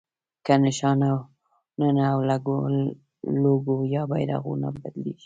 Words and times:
که 0.45 0.53
نښانونه 0.63 2.03
او 2.13 2.19
لوګو 3.43 3.77
یا 3.93 4.03
بیرغونه 4.11 4.67
بدلېږي. 4.75 5.13